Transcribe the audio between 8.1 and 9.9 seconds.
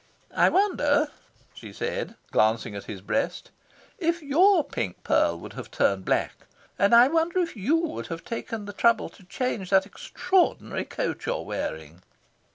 taken the trouble to change that